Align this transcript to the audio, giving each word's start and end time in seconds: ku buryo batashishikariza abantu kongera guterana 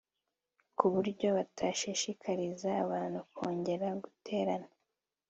ku 0.77 0.85
buryo 0.93 1.27
batashishikariza 1.37 2.69
abantu 2.83 3.19
kongera 3.35 3.87
guterana 4.03 4.69